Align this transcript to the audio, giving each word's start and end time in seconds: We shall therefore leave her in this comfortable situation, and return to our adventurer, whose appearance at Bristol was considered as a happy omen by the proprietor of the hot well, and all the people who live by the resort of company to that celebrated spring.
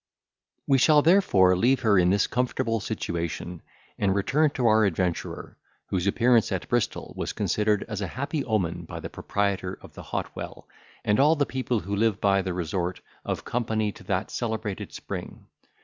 We 0.65 0.79
shall 0.79 1.03
therefore 1.03 1.55
leave 1.55 1.81
her 1.81 1.99
in 1.99 2.09
this 2.09 2.25
comfortable 2.25 2.79
situation, 2.79 3.61
and 3.99 4.15
return 4.15 4.49
to 4.55 4.65
our 4.65 4.83
adventurer, 4.83 5.59
whose 5.89 6.07
appearance 6.07 6.51
at 6.51 6.67
Bristol 6.67 7.13
was 7.15 7.33
considered 7.33 7.85
as 7.87 8.01
a 8.01 8.07
happy 8.07 8.43
omen 8.43 8.85
by 8.85 8.99
the 8.99 9.11
proprietor 9.11 9.77
of 9.79 9.93
the 9.93 10.01
hot 10.01 10.35
well, 10.35 10.67
and 11.05 11.19
all 11.19 11.35
the 11.35 11.45
people 11.45 11.81
who 11.81 11.95
live 11.95 12.19
by 12.19 12.41
the 12.41 12.55
resort 12.55 12.99
of 13.23 13.45
company 13.45 13.91
to 13.91 14.03
that 14.05 14.31
celebrated 14.31 14.91
spring. 14.91 15.45